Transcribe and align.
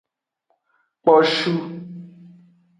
Kposhu. 1.03 1.53